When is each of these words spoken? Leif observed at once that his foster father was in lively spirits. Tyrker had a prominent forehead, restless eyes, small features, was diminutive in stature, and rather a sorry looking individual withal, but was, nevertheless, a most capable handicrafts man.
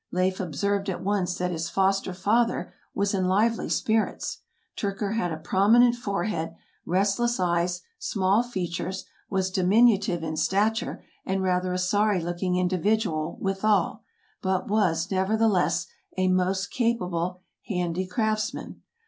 Leif 0.11 0.39
observed 0.39 0.89
at 0.89 1.03
once 1.03 1.35
that 1.37 1.51
his 1.51 1.69
foster 1.69 2.11
father 2.11 2.73
was 2.95 3.13
in 3.13 3.25
lively 3.25 3.69
spirits. 3.69 4.39
Tyrker 4.75 5.13
had 5.13 5.31
a 5.31 5.37
prominent 5.37 5.95
forehead, 5.95 6.55
restless 6.87 7.39
eyes, 7.39 7.83
small 7.99 8.41
features, 8.41 9.05
was 9.29 9.51
diminutive 9.51 10.23
in 10.23 10.35
stature, 10.37 11.03
and 11.23 11.43
rather 11.43 11.71
a 11.71 11.77
sorry 11.77 12.19
looking 12.19 12.55
individual 12.55 13.37
withal, 13.39 14.01
but 14.41 14.67
was, 14.67 15.11
nevertheless, 15.11 15.85
a 16.17 16.27
most 16.29 16.71
capable 16.71 17.41
handicrafts 17.67 18.55
man. 18.55 18.81